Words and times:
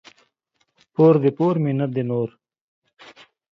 پور 0.93 1.15
دي 1.23 1.31
پور، 1.37 1.55
منت 1.63 1.91
دي 1.95 2.03
نور. 2.09 2.29